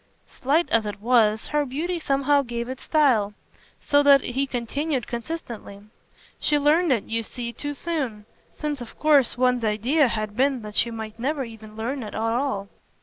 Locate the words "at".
12.15-12.15